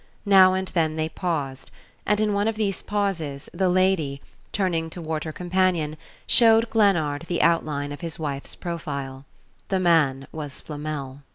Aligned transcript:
Now 0.25 0.55
and 0.55 0.67
then 0.69 0.95
they 0.95 1.09
paused, 1.09 1.69
and 2.07 2.19
in 2.19 2.33
one 2.33 2.47
of 2.47 2.55
these 2.55 2.81
pauses 2.81 3.51
the 3.53 3.69
lady, 3.69 4.19
turning 4.51 4.89
toward 4.89 5.25
her 5.25 5.31
companion, 5.31 5.95
showed 6.25 6.71
Glennard 6.71 7.27
the 7.27 7.43
outline 7.43 7.91
of 7.91 8.01
his 8.01 8.17
wife's 8.17 8.55
profile. 8.55 9.25
The 9.69 9.79
man 9.79 10.25
was 10.31 10.59
Flamel. 10.59 11.21